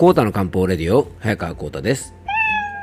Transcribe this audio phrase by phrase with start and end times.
[0.00, 2.14] コータの漢方レディオ早川コータです。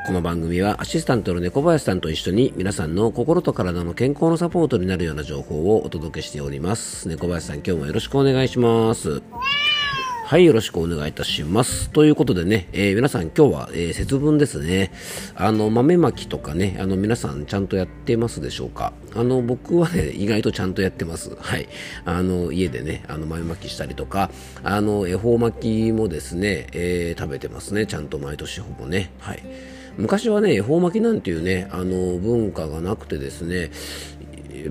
[0.06, 7.08] この番組はアシスタントの猫林さんと一緒に皆さんの心と体の健康のサポートになるような情報をお届けしております。
[7.08, 9.20] 猫林さん今日もよろしくお願いします。
[10.28, 11.88] はい、よろしくお願いいたします。
[11.88, 14.92] ということでね、えー、皆さん今日は、えー、節分ですね。
[15.34, 18.92] あの、豆まきとかね、あの、皆さんちゃんとやってますでしょうか？
[19.14, 21.34] あの、僕はね、 意外とちゃんとやってます。
[21.34, 21.66] はい。
[22.04, 24.30] あの、家でね、あの、豆まきしたりとか、
[24.62, 27.86] あの、恵方巻きもですね、えー、食べてますね。
[27.86, 29.10] ちゃんと毎年ほぼね。
[29.20, 29.42] はい。
[29.96, 33.70] 昔はね、恵方巻きなんていうね、あの、文化がなくてですね、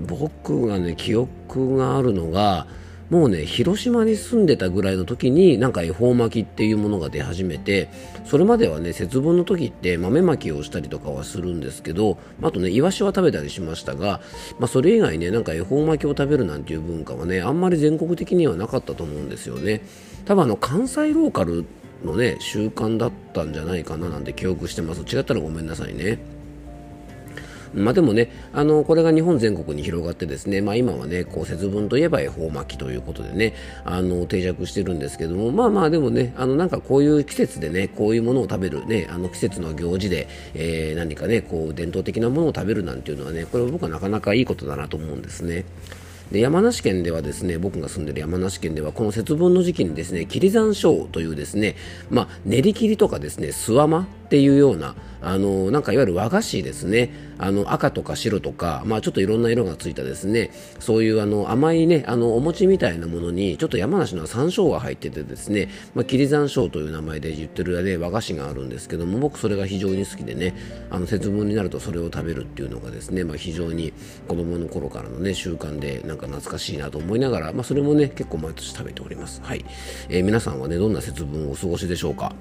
[0.06, 2.68] 僕がね、記憶があるのが、
[3.10, 7.88] もうね広島に住んでたぐらいの時になんか恵方巻きっていうものが出始めて
[8.26, 14.20] それまではね節分の時って豆まきをしたりとかはするんですけどあとねイワシは食べたりしましたが、
[14.58, 19.80] まあ、それ以外ねなんか恵方巻きを食べるなんていう文化はねあんまり全国的にはなかったと思うんですよね。
[20.26, 21.64] 多分あの関西ローカル
[22.04, 25.00] のね習慣だったんじゃないかななんて記憶してます。
[25.00, 26.37] 違ったらごめんなさいね。
[27.74, 45.64] まあ、でもねあのこれが日本全国に広がってですね、まあ、今はねこう節分といえば恵方巻きということでねあの定着してるんですけどもまあまあでもねあのなんかこういう季節でねこういうものを食べるねあの季節の行事で、えー、何かねこう伝統的なものを食べるなんていうのはねこれは僕はなかなかいいことだなと思うんですね。
[46.32, 51.74] で山梨県ではですね僕が住んでる山梨県ではこの節分の時期にですね霧山椒というですね
[52.10, 57.28] まあ練り切りとかですねすわまっていうようなあのなんかいわゆる和菓子ですね。
[57.40, 60.50] あの赤とか白とか、まあ、ちょっといろんな色がついたですね。
[60.80, 70.54] そういうあの甘いねあのお餅みたいなものにちょっと山梨の山椒が入っててですね、まあ、霧山椒という名前で言ってる、ね、和菓子があるんですけども僕それが非常に好きでね
[70.90, 73.92] あの節分になるとそれを食べるっていうのがですね、まあ、非常に
[74.26, 79.40] 子供の頃からのね習慣でなんか懐かしいなと思いながら、まあ、それもね結構毎年食べております。
[79.42, 79.64] はい、
[80.08, 82.34] えー、皆さんはねどんな節分をお過ごしでしょうか、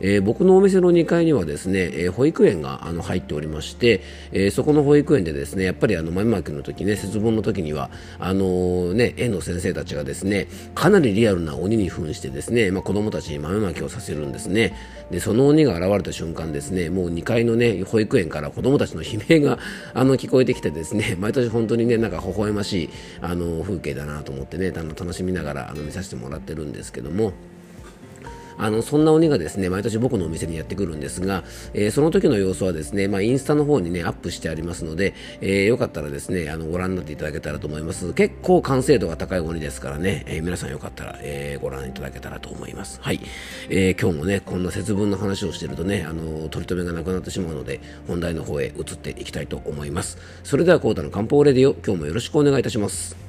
[0.00, 4.02] えー、僕のお店の2階にはですね、え、保育園があの入っておりまして、
[4.32, 14.76] えそこの保育園でですねやっぱりあの豆まきの時ね節分の時にはあのね園の先生たちがですねかなりリアルな鬼に扮してですね、まあ、子供たちに豆まきをさせるんですね
[15.10, 19.58] でその鬼が現れた瞬間ですねもう2階のね保育園から子供たちの悲鳴が
[19.92, 22.90] あの聞こえてきてですね毎年本当にねなんか微笑ましい
[23.20, 27.32] あの風景だなと思ってね楽しみながらあの見させてもらってるんですけども。
[28.64, 31.44] あのそんな鬼がですね毎年僕のお店にやってくるんですが、
[31.74, 38.14] えー、その時の様子はですね、まあ、インスタの方にねアップしてありますので、えー、よかったらですねあのご覧になっていただけたらと思います。
[38.14, 43.00] 結構完成度が高い鬼ですからね、えー、皆さんよかったら、えご覧いただけたらと思います。
[43.02, 43.20] はい、
[43.68, 50.18] えー今日もねこんな節分の話をしてるとねあの取り留めがなくなってしまうので本題の方へ移っていきたいと思います。
[50.42, 53.23] それではコータの漢方レディオ今日もよろしくお願いいたします。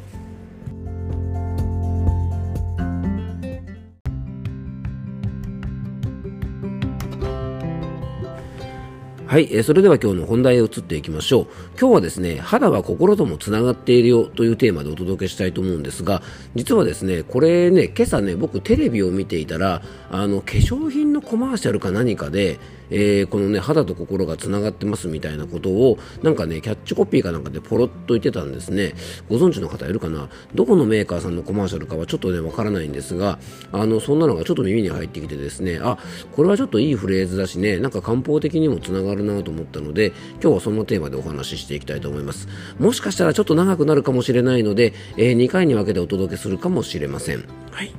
[9.28, 11.48] はい、えー、それでは今日の本題へ移っていきましょう。
[11.80, 16.22] 今日はですね、肌は心ともつながっているよというテーマでお届けしたいと思うんですが、
[16.54, 19.82] 実はですね、これね、今朝ね、僕テレビを見ていたら、
[20.12, 22.60] あの、化粧品のコマーシャルか何かで、
[22.92, 28.94] えー、このね肌と心がつながってますみたいなことをなんかねキャッチコピーかなんかでポロッと言ってたんですね
[29.28, 30.30] ご存知の方いるかな？
[30.54, 33.40] どこのメーカーさんのコマーシャルかはちょっとねわからないんですが
[33.72, 35.98] あのそんなのがちょっと耳に入ってきてですねあ
[36.36, 42.48] これはちょっといいフレーズだしねなんか漢方的にもつながるなと思ったので今日はそのテーマでお話ししていきたいと思います。
[42.80, 47.46] もしかしたらちょっと長くなるかもしれないので、えー、2回に分けてお届けするかもしれません。
[47.72, 47.92] はい。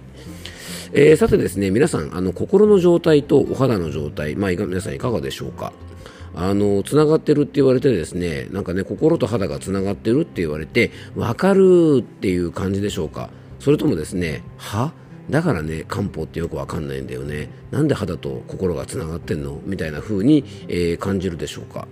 [0.92, 5.72] えー、さてですね皆さんあの心の状態とお肌の状態、まあ、皆さんいかがでしょうか？
[6.34, 13.30] あのつながってるって言われてですねなんかね心と肌がつながってるって言われて分かるっていう感じでしょうか？
[13.58, 14.92] それともですねは？
[15.30, 17.48] だからね漢方ってよくわかんないんだよね。
[17.70, 19.60] なんで肌と心がつながってんの？
[19.64, 21.88] みたいな風に、えー、感じるでしょうか。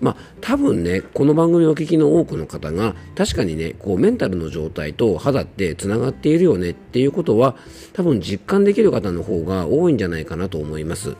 [0.00, 7.56] まあ多分ねこの番組をお聞きの多くの方が確かにねこうメンタルの状態と肌ってつながっているよねっていうことは
[7.92, 11.16] 多分実感できる方の方が多いんじゃないかなと思います。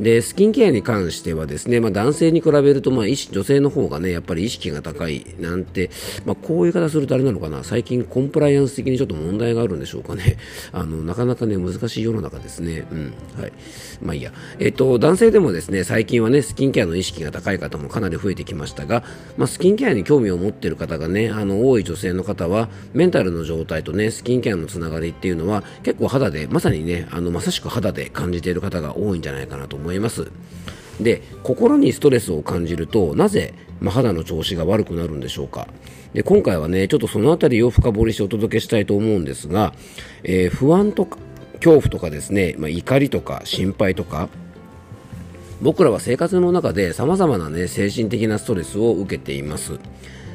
[0.00, 5.90] でスキンケアに関してはですね、まあ、男性に比べると、まあ、女性の方がねやっぱり意識が高いなんて、
[6.24, 7.64] まあ、こういう言い方するとあれなのかな。
[7.64, 10.36] 最近コンプライアンス的にちょっと問題があるんでしょうかね。
[10.72, 12.86] あのなかなかね難しい世の中ですね。
[12.92, 13.12] うん。
[13.40, 13.52] はい。
[14.00, 14.32] まあいいや。
[14.58, 19.02] えっ、と男性でもですね最近はねスキンケアの意識が高い方もかなり増えてきましたが、
[19.36, 29.87] まあ、スキンケアに興味を持っている方がねあの多い女性の方はメンタルの状態とねスキンケアのつながりっていうのは結構肌でまさにねあのまさしく肌で感じている方が多いんじゃないかなと思います。
[29.88, 30.30] 思います。
[31.00, 35.68] で心にストレスを感じるとなぜ、まあ、肌の調子が悪くなるんでしょうか。
[36.12, 39.72] で今回はねちょっとその辺りを深掘りしてお届けしたいと思うんですが、
[40.24, 41.18] えー、不安とか
[41.54, 44.28] 恐怖とかですね、まあ、怒りとか心配とか
[45.60, 49.78] 僕らは生活の中で様々なね精神的なストレスを受けています。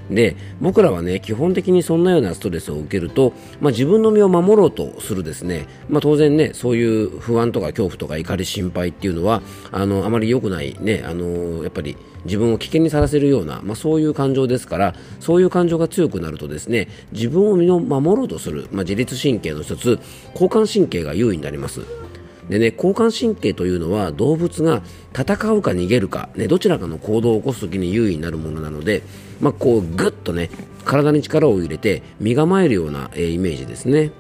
[0.10, 9.42] で僕らはね基本的にそんなようなストレスを受けると、まあ、自分の身を守ろうとするですね、まあ、当然ねそういう不安とか恐怖とか怒り心配っていうのは
[9.72, 20.00] あのあまり良くないねあのやっぱり自分を危険にさらせるような、まあ、そういう感情ですからそういう感情が強くなるとですね自分を身を守ろうとする、まあ、自律神経の一つ
[20.34, 22.03] 交感神経が優位になります。
[22.50, 24.82] でね、交感神経というのは動物が
[25.18, 29.04] 戦うか逃げるか、ね、どちらかの行動を起こすときに優位になるものなので、
[29.40, 30.50] まあ、こうぐっとね
[30.84, 34.12] 体に力を入れて身構えるような、えー、イメージですね。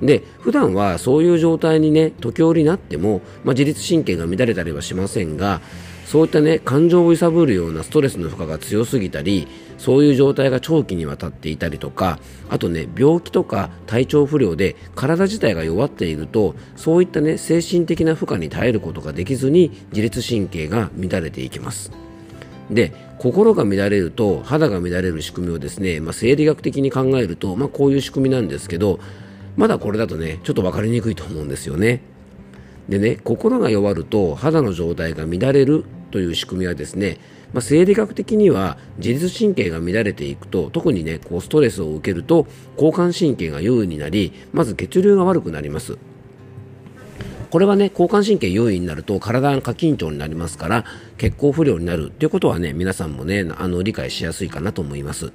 [0.00, 5.60] で普段はそういう状態にね時折なっても、まあ、自律神経が乱れたりはしませんが
[6.08, 9.46] そういったね感情を揺さぶるようなストレスの負荷が強すぎたり
[9.76, 12.18] そういう状態が長期にわたっていたりとか
[12.48, 21.92] あとね病気とか体調不良で体自体が弱っているとそういったね精神的な負荷に耐えることができずに自律神経が乱れていきます。
[22.70, 28.98] で心が乱れると肌が乱れる仕組みをですね、まあ、生理学的に考えると、まあ、こういう仕組みなんですけど
[29.56, 32.00] まだこれだとねちょっと分かりにくいと思うんですよね。
[32.88, 37.18] でね心が弱ると肌の状態が乱れるという仕組みはですね、
[37.52, 45.98] まあ、生理学的には自律神経が乱れていくと特にねこうストレスを受けると交感神経が優位になりまず血流が悪くなります。
[47.50, 50.84] これはね交感神経優位になると体が過緊張になりますから
[51.16, 55.32] 血行不良になるということはね皆さんもねあの理解しやすいかなと思います。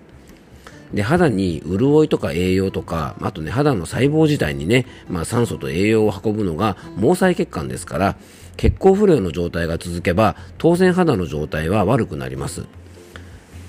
[0.93, 8.15] で肌に潤いとか栄養とかあとね肌の細胞自体にね、まあ、酸素と栄養を運ぶのが毛細血管ですから
[8.57, 12.65] 血行不良の状態が続けば当然肌の状態は悪くなります。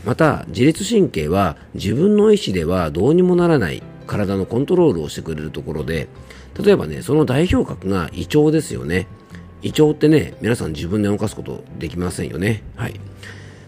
[0.05, 6.09] また自律神経は自分の意思ではどうにもならない体のコントロールをしてくれるところで
[6.63, 9.07] 例えばねその代表格が胃腸ですよね。
[9.63, 12.63] 胃腸ってね皆さん自分で動かすことできませんよね。
[12.77, 13.01] はい。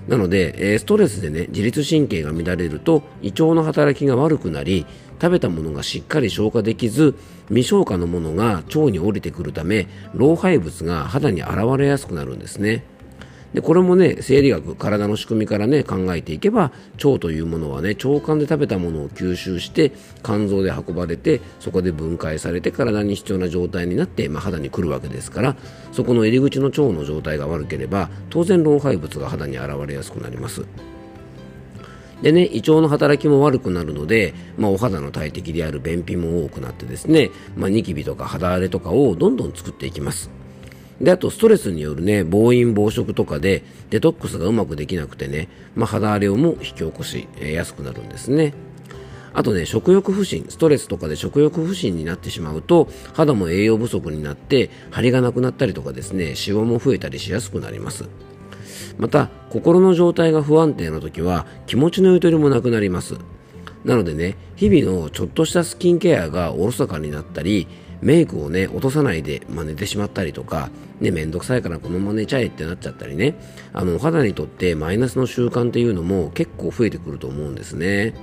[0.08, 4.86] なので、えストレスでね自律神経が乱れると胃腸の働きが悪くなり
[5.20, 7.16] 食べたものがしっかり消化できず
[7.48, 12.84] 未消化のものが腸に降りてくるため老廃物が肌に現れやすくなるんですね。
[13.54, 16.72] でこれもね生理学体の仕組みからね考えていけば
[17.02, 25.56] 腸というものはね腸管で食べたものを吸収して肝臓で運ばれてそこで分解されて体に必要な状態になって、まあ、肌に来るわけですから
[25.92, 30.66] そこの入り口の腸の状態が悪ければ当然老廃物が肌に現れやすくなります
[32.22, 40.30] でね、胃腸の働きも悪くなるので、まあ、お肌の大敵である便秘も多くなってですね、まあ、ニキビとか肌荒れとかをどんどん作っていきます。
[41.00, 48.54] で、あとストレスによるね、暴飲暴食とかでデトックスがうまくできなくてね、まあ、肌荒れをも引き起こし、えー、やすくなるんですね。
[49.34, 58.08] あとね、食欲不振、ストレスとかで食欲不振になってしまうと、肌も栄養不足になって、張りがなくなったりとかですね、シワも増えたりしやすくなります。
[58.96, 63.16] また、心の状態が不安定な時は、気持ちのゆとりもなくなります。
[63.84, 67.68] なのでね、日々のちょっとしたスキンケアがおろそかになったり、
[68.00, 70.70] メイクをね、落とさないで、まあ、寝てしまったりとか、
[71.00, 73.34] ね、めんどくさいからこのまま寝ちゃえってなっちゃったりね、
[73.72, 78.14] あの、お肌にとってマイナスの習慣っていうのも結構増えてくると思うんですね。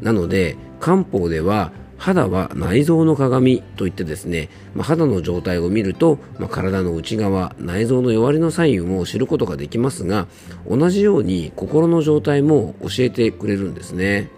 [0.00, 10.26] なので、漢方では、肌は内臓の鏡といってですね、まあ、肌の状態を見ると、まあ、体の内側内臓の弱りのサインを知ることができますが
[10.68, 14.28] 同じように心の状態も教えてくれるんですね。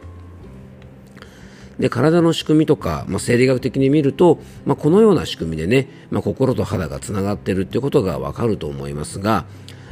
[1.78, 9.44] で体の仕組みとか、まあ、生理学的に見ると、まあ、このような仕組みでね、まあ、心と肌がつながっているということがわかると思いますが、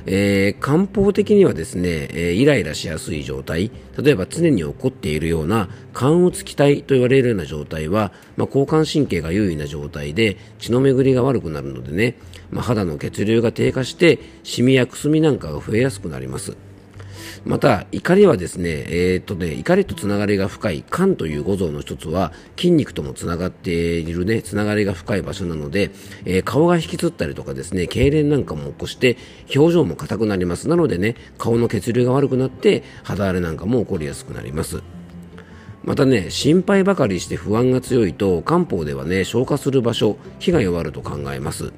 [0.07, 12.19] えー、漢方的にはですね、えー、イライラしやすい状態例えば常に起こっているような肝うつ気体と言われるような状態は、まあ、交感神経が優位な状態で血の巡りが悪くなるのでね、
[12.51, 16.57] まあ、肌の血流が低下してシミやくすみなんかが増えやすくなります。
[17.45, 25.91] また怒りはですね,、えー、っとね怒りとつながりが深い肝という五臓の一つは筋肉ともつながっているねつながりが深い場所なので、
[26.25, 29.17] えー、顔が引きつったりとかですね痙攣なんかも起こして
[29.55, 30.69] 表情も硬くなります。
[30.69, 34.83] なのでね顔の血流が悪くなって肌荒れなんかも起こりやすくなります。
[35.83, 41.73] またね心配ばかりして不安が強いと漢方ではね消化する場所火が弱ると考えます。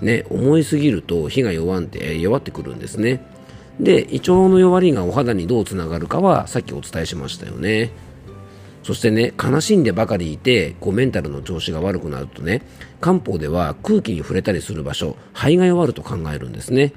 [0.00, 3.22] ね思いすぎると火が弱って弱ってくるんですね。
[3.82, 7.90] で胃腸の弱りがお肌にどうつながるかはさっきお伝えしましたよね
[8.82, 12.62] そしてね悲しんでばかりいてこうメンタルの調子が悪くなるとね
[13.00, 16.92] 漢方では空気に触れたりする場所肺が弱ると考えるんですね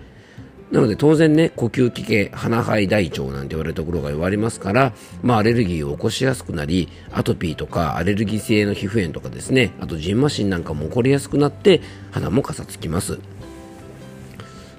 [0.73, 13.19] なので当然ね、呼吸器系、鼻肺大腸なんて言われるところが弱りますから、まあアレルギーを起こしやすくなり、アトピーとかアレルギー性の皮膚炎とかですね、あとジンマシンなんかも起こりやすくなって、肌もかさつきます。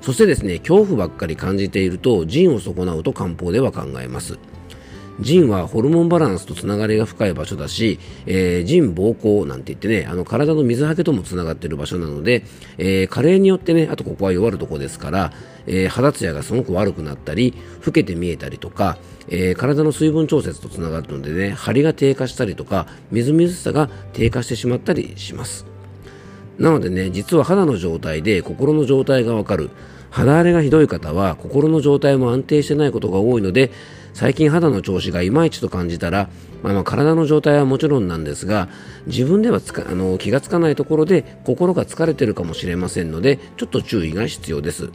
[0.05, 4.39] そしてですね、恐怖ばっかり感じていると、腎を損なうと漢方では考えます。
[5.19, 12.45] 腎はホルモンバランスとつながりが深い場所だし、えー、腎膀胱なんて言ってね、あの体の水はけともつながっている場所なので、
[12.77, 15.33] えー、加齢によってね、あとここは弱るとこですから、
[15.67, 17.55] えー、肌ツヤがすごく悪くなったり、
[17.87, 25.65] 老けて見えたりとか、えー、体の水分調節とつながるのでね、張りが低下したりとか、みずみずしさが低下してしまったりします。
[26.59, 29.71] なのでね、実は肌の状態で心の状態がわかる。
[30.15, 33.73] 肌荒れがひどい方は心の状態も安定してないことが多いので、
[34.13, 36.31] 最近肌の調子がいまいちと感じたら、
[36.63, 38.69] まあ、まあ体の状態はもちろんなんですが
[39.07, 44.91] 自分ではつかあの気がつかないところで心が疲れてるかもしれませんのでちょっと注意が必要です。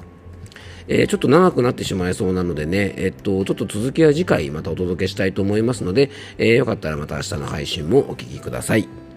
[0.87, 9.08] えー、ちょっと長くなってしまいそうなのでね、えっと、ちょっと続きは次回またお届けしたいと思いますので、えー、よかったらまた明日の配信もお聴きください。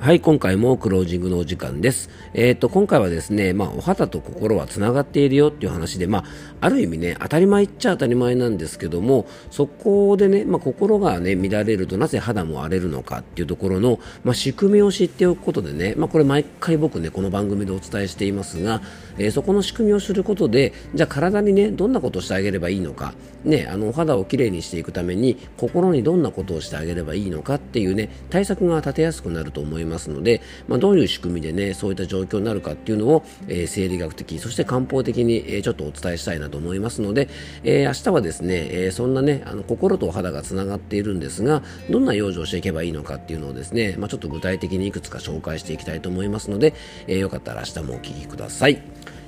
[0.00, 2.08] はい、今回もクロージングのお時間です。
[2.32, 6.24] えっ、ー、と、今回はですね、まあ、お肌と心はつながっているよっていう話で、まあ、
[6.62, 18.80] ある意味ね、当たり前っちゃ当たり前なんですけども、そこでね、まあ、心がね、乱れるとなぜ肌も荒れるのかっていうところの、まあ、仕組みを知っておくことでね、まあ、これ毎回僕ね、この番組でお伝えしていますが、
[19.18, 23.12] えー、そこの仕組みをすることで、じゃあ体にね、どんなことをしてあげればいいのか、
[23.44, 37.28] ね、あの、お肌をきれいにしていくために、心にどんなことをしてあげればいいのかっていうね、対策が立てやすくなると思いますますので、まあ、どういう仕組みでねそういった状況になるかっていうのを、えー、生理学的そして漢方的に、えー、ちょっとお伝えしたいなと思いますので、
[37.62, 46.74] えー、明日はですね、えー、そんなねあの心とお肌がつながっているんですがどんな養生をしていけばいいのかっていうのをですね、まあ、ちょっと具体的にいくつか紹介していきたいと思いますので、
[47.06, 48.82] えー、よかったら明日もお聴きください。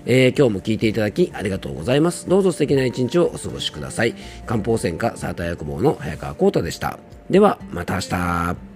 [0.04, 2.28] えー、今日も聞いていただきありがとうございます。
[2.28, 4.14] どうぞ素敵な一日をお過ごしください。
[4.46, 6.98] 漢方専科サーター薬房の早川幸太でした。
[7.30, 8.71] では、また明日。